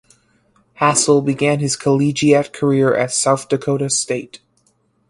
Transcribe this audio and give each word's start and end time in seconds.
Hassell 0.79 1.23
began 1.23 1.59
his 1.59 1.75
collegiate 1.75 2.53
career 2.53 2.91
at 2.95 3.11
South 3.13 3.47
Dakota 3.49 3.87
State. 3.91 4.39